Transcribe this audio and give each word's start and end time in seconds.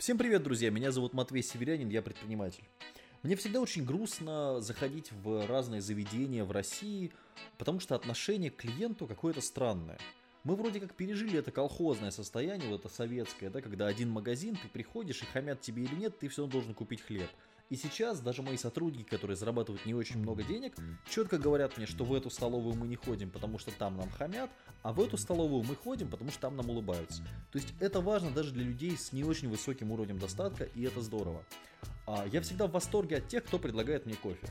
Всем 0.00 0.16
привет, 0.16 0.42
друзья! 0.42 0.70
Меня 0.70 0.92
зовут 0.92 1.12
Матвей 1.12 1.42
Северянин, 1.42 1.90
я 1.90 2.00
предприниматель. 2.00 2.64
Мне 3.22 3.36
всегда 3.36 3.60
очень 3.60 3.84
грустно 3.84 4.58
заходить 4.62 5.12
в 5.12 5.46
разные 5.46 5.82
заведения 5.82 6.42
в 6.42 6.52
России, 6.52 7.12
потому 7.58 7.80
что 7.80 7.94
отношение 7.94 8.50
к 8.50 8.56
клиенту 8.56 9.06
какое-то 9.06 9.42
странное. 9.42 9.98
Мы 10.42 10.56
вроде 10.56 10.80
как 10.80 10.94
пережили 10.94 11.38
это 11.38 11.50
колхозное 11.50 12.12
состояние, 12.12 12.70
вот 12.70 12.80
это 12.80 12.88
советское, 12.88 13.50
да, 13.50 13.60
когда 13.60 13.88
один 13.88 14.08
магазин, 14.08 14.56
ты 14.56 14.68
приходишь 14.68 15.20
и 15.20 15.26
хамят 15.26 15.60
тебе 15.60 15.84
или 15.84 15.94
нет, 15.94 16.18
ты 16.18 16.28
все 16.28 16.40
равно 16.40 16.52
должен 16.52 16.72
купить 16.72 17.02
хлеб. 17.02 17.28
И 17.70 17.76
сейчас 17.76 18.20
даже 18.20 18.42
мои 18.42 18.56
сотрудники, 18.56 19.08
которые 19.08 19.36
зарабатывают 19.36 19.86
не 19.86 19.94
очень 19.94 20.18
много 20.18 20.42
денег, 20.42 20.74
четко 21.08 21.38
говорят 21.38 21.76
мне, 21.76 21.86
что 21.86 22.04
в 22.04 22.12
эту 22.12 22.28
столовую 22.28 22.74
мы 22.74 22.88
не 22.88 22.96
ходим, 22.96 23.30
потому 23.30 23.60
что 23.60 23.70
там 23.70 23.96
нам 23.96 24.10
хамят, 24.10 24.50
а 24.82 24.92
в 24.92 25.00
эту 25.00 25.16
столовую 25.16 25.62
мы 25.62 25.76
ходим, 25.76 26.10
потому 26.10 26.32
что 26.32 26.40
там 26.40 26.56
нам 26.56 26.68
улыбаются. 26.68 27.22
То 27.52 27.58
есть 27.58 27.72
это 27.78 28.00
важно 28.00 28.32
даже 28.32 28.50
для 28.50 28.64
людей 28.64 28.98
с 28.98 29.12
не 29.12 29.22
очень 29.22 29.48
высоким 29.48 29.92
уровнем 29.92 30.18
достатка, 30.18 30.64
и 30.64 30.82
это 30.82 31.00
здорово. 31.00 31.44
А 32.08 32.26
я 32.26 32.40
всегда 32.40 32.66
в 32.66 32.72
восторге 32.72 33.18
от 33.18 33.28
тех, 33.28 33.44
кто 33.44 33.60
предлагает 33.60 34.04
мне 34.04 34.16
кофе 34.16 34.48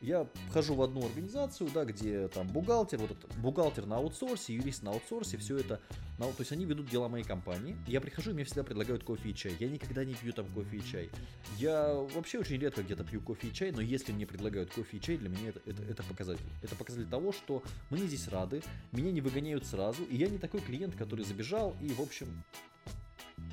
я 0.00 0.26
вхожу 0.48 0.74
в 0.74 0.82
одну 0.82 1.04
организацию, 1.06 1.70
да, 1.72 1.84
где 1.84 2.28
там 2.28 2.46
бухгалтер, 2.48 2.98
вот 2.98 3.12
этот 3.12 3.34
бухгалтер 3.38 3.86
на 3.86 3.96
аутсорсе, 3.96 4.54
юрист 4.54 4.82
на 4.82 4.90
аутсорсе, 4.90 5.36
все 5.38 5.58
это, 5.58 5.80
на, 6.18 6.26
то 6.26 6.40
есть 6.40 6.52
они 6.52 6.64
ведут 6.64 6.88
дела 6.90 7.08
моей 7.08 7.24
компании. 7.24 7.76
Я 7.86 8.00
прихожу, 8.00 8.30
и 8.30 8.34
мне 8.34 8.44
всегда 8.44 8.64
предлагают 8.64 9.04
кофе 9.04 9.30
и 9.30 9.34
чай. 9.34 9.56
Я 9.58 9.68
никогда 9.68 10.04
не 10.04 10.14
пью 10.14 10.32
там 10.32 10.46
кофе 10.46 10.76
и 10.76 10.84
чай. 10.84 11.10
Я 11.58 11.94
вообще 11.94 12.38
очень 12.38 12.58
редко 12.58 12.82
где-то 12.82 13.04
пью 13.04 13.20
кофе 13.20 13.48
и 13.48 13.52
чай, 13.52 13.72
но 13.72 13.80
если 13.80 14.12
мне 14.12 14.26
предлагают 14.26 14.70
кофе 14.72 14.96
и 14.96 15.00
чай, 15.00 15.16
для 15.16 15.28
меня 15.28 15.48
это, 15.48 15.60
это, 15.64 15.82
это 15.82 16.02
показатель. 16.02 16.46
Это 16.62 16.76
показатель 16.76 17.08
того, 17.08 17.32
что 17.32 17.62
мне 17.90 18.06
здесь 18.06 18.28
рады, 18.28 18.62
меня 18.92 19.10
не 19.10 19.20
выгоняют 19.20 19.66
сразу, 19.66 20.04
и 20.04 20.16
я 20.16 20.28
не 20.28 20.38
такой 20.38 20.60
клиент, 20.60 20.96
который 20.96 21.24
забежал 21.24 21.76
и, 21.80 21.88
в 21.88 22.00
общем, 22.00 22.44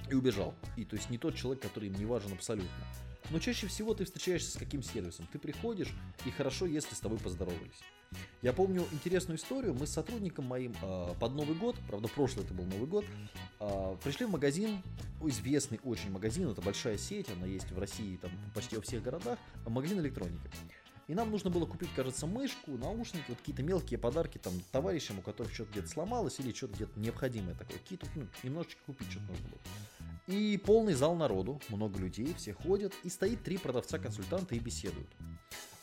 и 0.10 0.14
убежал. 0.14 0.54
И 0.76 0.86
то 0.86 0.96
есть 0.96 1.10
не 1.10 1.18
тот 1.18 1.36
человек, 1.36 1.62
который 1.62 1.90
им 1.90 1.96
не 1.96 2.06
важен 2.06 2.34
абсолютно. 2.34 2.70
Но 3.32 3.40
чаще 3.40 3.68
всего 3.68 3.94
ты 3.94 4.04
встречаешься 4.04 4.52
с 4.52 4.58
каким 4.58 4.84
сервисом? 4.84 5.26
Ты 5.32 5.40
приходишь, 5.40 5.94
и 6.26 6.32
хорошо, 6.32 6.66
если 6.66 6.94
с 6.94 7.00
тобой 7.00 7.18
поздоровались. 7.18 7.80
Я 8.42 8.52
помню 8.52 8.86
интересную 8.92 9.38
историю. 9.38 9.74
Мы 9.74 9.88
с 9.88 9.92
сотрудником 9.92 10.46
моим 10.46 10.74
э, 10.82 11.14
под 11.18 11.34
Новый 11.34 11.56
год, 11.56 11.78
правда, 11.88 12.10
прошлый 12.10 12.44
это 12.44 12.54
был 12.54 12.66
Новый 12.66 12.88
год, 12.88 13.06
э, 13.62 13.96
пришли 14.04 14.26
в 14.26 14.32
магазин, 14.32 14.82
известный 15.24 15.80
очень 15.84 16.12
магазин, 16.12 16.50
это 16.50 16.62
большая 16.62 16.98
сеть, 16.98 17.30
она 17.30 17.46
есть 17.46 17.72
в 17.72 17.80
России 17.80 18.18
там 18.18 18.32
почти 18.54 18.76
во 18.76 18.82
всех 18.82 19.02
городах, 19.02 19.40
магазин 19.66 20.02
электроники. 20.02 20.50
И 21.08 21.14
нам 21.14 21.32
нужно 21.32 21.50
было 21.50 21.66
купить, 21.66 21.90
кажется, 21.96 22.28
мышку, 22.28 22.72
наушники, 22.72 23.26
вот 23.30 23.38
какие-то 23.38 23.64
мелкие 23.64 23.98
подарки 23.98 24.38
там 24.38 24.54
товарищам, 24.72 25.20
у 25.20 25.22
которых 25.22 25.54
что-то 25.54 25.72
где-то 25.72 25.88
сломалось 25.88 26.40
или 26.40 26.54
что-то 26.54 26.76
где-то 26.76 27.00
необходимое 27.00 27.56
такое. 27.56 27.78
Какие-то, 27.80 28.08
ну, 28.16 28.28
немножечко 28.44 28.82
купить 28.86 29.10
что-то 29.10 29.28
нужно 29.28 29.48
было. 29.50 29.60
И 30.28 30.58
полный 30.64 30.94
зал 30.94 31.16
народу, 31.16 31.60
много 31.70 32.00
людей, 32.00 32.34
все 32.38 32.54
ходят, 32.54 32.94
и 33.04 33.10
стоит 33.10 33.44
три 33.44 33.58
продавца-консультанта 33.58 34.56
и 34.56 34.60
беседуют. 34.60 35.10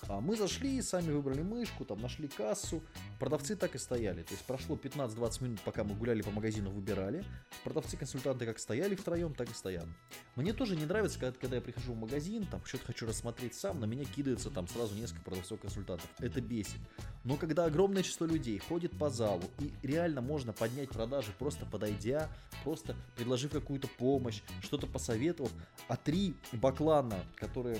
А 0.09 0.21
мы 0.21 0.37
зашли, 0.37 0.81
сами 0.81 1.13
выбрали 1.13 1.43
мышку, 1.43 1.85
там 1.85 2.01
нашли 2.01 2.29
кассу. 2.29 2.83
Продавцы 3.19 3.57
так 3.57 3.75
и 3.75 3.79
стояли. 3.79 4.23
То 4.23 4.33
есть 4.33 4.45
прошло 4.47 4.75
15-20 4.75 5.45
минут, 5.45 5.61
пока 5.61 5.85
мы 5.85 5.95
гуляли 5.95 6.23
по 6.23 6.31
магазину, 6.31 6.71
выбирали. 6.71 7.23
Продавцы-консультанты 7.63 8.47
как 8.47 8.59
стояли 8.59 8.95
втроем, 8.95 9.35
так 9.35 9.51
и 9.51 9.55
стоят. 9.55 9.87
Мне 10.35 10.55
тоже 10.55 10.77
не 10.77 10.87
нравится, 10.87 11.19
когда, 11.19 11.39
когда 11.39 11.57
я 11.57 11.63
прихожу 11.63 11.93
в 11.93 11.99
магазин, 11.99 12.47
там 12.47 12.65
что-то 12.65 12.87
хочу 12.87 13.07
рассмотреть 13.07 13.55
сам, 13.55 13.81
на 13.81 13.85
меня 13.85 14.05
кидается 14.05 14.51
там 14.51 14.67
сразу 14.67 14.95
несколько 14.95 15.23
продавцов-консультантов. 15.23 16.09
Это 16.21 16.41
бесит. 16.41 16.81
Но 17.25 17.37
когда 17.37 17.67
огромное 17.67 18.03
число 18.03 18.27
людей 18.27 18.59
ходит 18.59 18.99
по 18.99 19.11
залу, 19.11 19.45
и 19.59 19.75
реально 19.83 20.23
можно 20.23 20.55
поднять 20.55 20.89
продажи, 20.89 21.33
просто 21.39 21.67
подойдя, 21.67 22.31
просто 22.65 22.97
предложив 23.15 23.51
какую-то 23.51 23.89
помощь, 23.99 24.41
что-то 24.63 24.87
посоветовав, 24.87 25.53
а 25.89 25.97
три 25.97 26.35
баклана, 26.53 27.23
которые 27.37 27.79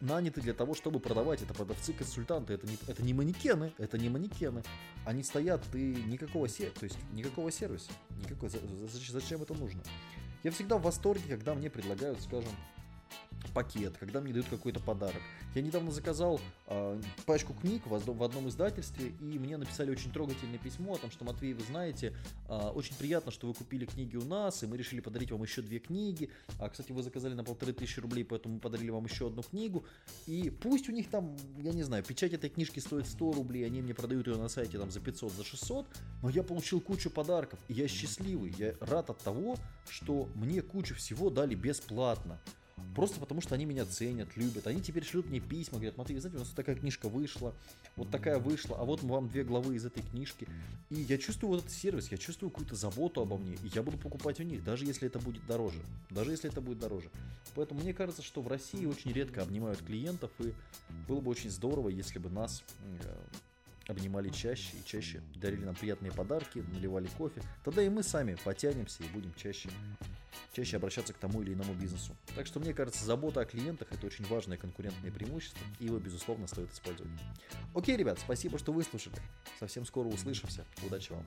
наняты 0.00 0.40
для 0.40 0.54
того, 0.54 0.74
чтобы 0.74 1.00
продавать. 1.00 1.42
Это 1.42 1.54
продавцы-консультанты, 1.54 2.54
это 2.54 2.66
не, 2.66 2.78
это 2.86 3.02
не 3.02 3.14
манекены, 3.14 3.72
это 3.78 3.98
не 3.98 4.08
манекены. 4.08 4.62
Они 5.04 5.22
стоят, 5.22 5.62
и 5.74 6.04
никакого, 6.06 6.48
сер... 6.48 6.70
то 6.70 6.84
есть, 6.84 6.98
никакого 7.12 7.50
сервиса. 7.50 7.90
Никакой... 8.22 8.50
Зачем 8.88 9.42
это 9.42 9.54
нужно? 9.54 9.82
Я 10.42 10.50
всегда 10.50 10.78
в 10.78 10.82
восторге, 10.82 11.24
когда 11.28 11.54
мне 11.54 11.70
предлагают, 11.70 12.20
скажем, 12.22 12.52
пакет, 13.56 13.96
когда 13.96 14.20
мне 14.20 14.34
дают 14.34 14.48
какой-то 14.48 14.80
подарок. 14.80 15.22
Я 15.54 15.62
недавно 15.62 15.90
заказал 15.90 16.38
э, 16.66 17.00
пачку 17.24 17.54
книг 17.54 17.86
в, 17.86 17.98
в 17.98 18.22
одном 18.22 18.50
издательстве, 18.50 19.14
и 19.18 19.38
мне 19.38 19.56
написали 19.56 19.90
очень 19.90 20.12
трогательное 20.12 20.58
письмо 20.58 20.96
о 20.96 20.98
том, 20.98 21.10
что, 21.10 21.24
Матвей, 21.24 21.54
вы 21.54 21.64
знаете, 21.64 22.14
э, 22.50 22.54
очень 22.74 22.94
приятно, 22.96 23.32
что 23.32 23.46
вы 23.46 23.54
купили 23.54 23.86
книги 23.86 24.14
у 24.16 24.24
нас, 24.26 24.62
и 24.62 24.66
мы 24.66 24.76
решили 24.76 25.00
подарить 25.00 25.30
вам 25.30 25.42
еще 25.42 25.62
две 25.62 25.78
книги. 25.78 26.28
А, 26.58 26.68
кстати, 26.68 26.92
вы 26.92 27.02
заказали 27.02 27.32
на 27.32 27.44
полторы 27.44 27.72
тысячи 27.72 27.98
рублей, 27.98 28.26
поэтому 28.26 28.56
мы 28.56 28.60
подарили 28.60 28.90
вам 28.90 29.06
еще 29.06 29.28
одну 29.28 29.42
книгу. 29.42 29.86
И 30.26 30.50
пусть 30.50 30.90
у 30.90 30.92
них 30.92 31.08
там, 31.08 31.34
я 31.58 31.72
не 31.72 31.82
знаю, 31.82 32.04
печать 32.04 32.34
этой 32.34 32.50
книжки 32.50 32.78
стоит 32.78 33.06
100 33.06 33.32
рублей, 33.32 33.64
они 33.64 33.80
мне 33.80 33.94
продают 33.94 34.26
ее 34.26 34.36
на 34.36 34.48
сайте 34.48 34.78
там 34.78 34.90
за 34.90 35.00
500, 35.00 35.32
за 35.32 35.44
600, 35.44 35.86
но 36.22 36.28
я 36.28 36.42
получил 36.42 36.78
кучу 36.82 37.08
подарков, 37.08 37.58
и 37.68 37.72
я 37.72 37.88
счастливый, 37.88 38.54
я 38.58 38.74
рад 38.80 39.08
от 39.08 39.18
того, 39.20 39.56
что 39.88 40.28
мне 40.34 40.60
кучу 40.60 40.94
всего 40.94 41.30
дали 41.30 41.54
бесплатно. 41.54 42.38
Просто 42.94 43.20
потому, 43.20 43.42
что 43.42 43.54
они 43.54 43.66
меня 43.66 43.84
ценят, 43.84 44.36
любят. 44.36 44.66
Они 44.66 44.80
теперь 44.80 45.04
шлют 45.04 45.26
мне 45.26 45.38
письма, 45.38 45.76
говорят, 45.78 45.98
Матвей, 45.98 46.18
знаете, 46.18 46.38
у 46.38 46.40
нас 46.40 46.48
вот 46.48 46.56
такая 46.56 46.76
книжка 46.76 47.10
вышла, 47.10 47.54
вот 47.94 48.10
такая 48.10 48.38
вышла, 48.38 48.78
а 48.78 48.84
вот 48.84 49.02
вам 49.02 49.28
две 49.28 49.44
главы 49.44 49.76
из 49.76 49.84
этой 49.84 50.02
книжки. 50.02 50.48
И 50.88 51.02
я 51.02 51.18
чувствую 51.18 51.50
вот 51.50 51.60
этот 51.60 51.72
сервис, 51.72 52.10
я 52.10 52.16
чувствую 52.16 52.50
какую-то 52.50 52.74
заботу 52.74 53.20
обо 53.20 53.36
мне, 53.36 53.56
и 53.56 53.70
я 53.74 53.82
буду 53.82 53.98
покупать 53.98 54.40
у 54.40 54.44
них, 54.44 54.64
даже 54.64 54.86
если 54.86 55.08
это 55.08 55.18
будет 55.18 55.46
дороже. 55.46 55.78
Даже 56.08 56.30
если 56.30 56.50
это 56.50 56.62
будет 56.62 56.78
дороже. 56.78 57.10
Поэтому 57.54 57.80
мне 57.80 57.92
кажется, 57.92 58.22
что 58.22 58.40
в 58.40 58.48
России 58.48 58.86
очень 58.86 59.12
редко 59.12 59.42
обнимают 59.42 59.80
клиентов, 59.82 60.30
и 60.38 60.54
было 61.06 61.20
бы 61.20 61.30
очень 61.30 61.50
здорово, 61.50 61.90
если 61.90 62.18
бы 62.18 62.30
нас 62.30 62.64
э, 63.02 63.14
обнимали 63.88 64.30
чаще 64.30 64.76
и 64.76 64.84
чаще 64.86 65.22
дарили 65.34 65.64
нам 65.64 65.74
приятные 65.74 66.12
подарки, 66.12 66.64
наливали 66.72 67.08
кофе, 67.18 67.42
тогда 67.62 67.82
и 67.82 67.90
мы 67.90 68.02
сами 68.02 68.36
потянемся 68.42 69.02
и 69.02 69.08
будем 69.08 69.34
чаще, 69.34 69.68
чаще 70.52 70.76
обращаться 70.76 71.12
к 71.12 71.18
тому 71.18 71.42
или 71.42 71.52
иному 71.54 71.74
бизнесу. 71.74 72.16
Так 72.34 72.46
что 72.46 72.60
мне 72.60 72.72
кажется, 72.74 73.04
забота 73.04 73.40
о 73.40 73.44
клиентах 73.44 73.88
это 73.90 74.06
очень 74.06 74.24
важное 74.26 74.56
конкурентное 74.56 75.10
преимущество, 75.10 75.60
и 75.78 75.86
его, 75.86 75.98
безусловно, 75.98 76.46
стоит 76.46 76.72
использовать. 76.72 77.12
Окей, 77.74 77.96
ребят, 77.96 78.18
спасибо, 78.18 78.58
что 78.58 78.72
выслушали. 78.72 79.16
Совсем 79.58 79.84
скоро 79.84 80.08
услышимся. 80.08 80.64
Удачи 80.84 81.12
вам. 81.12 81.26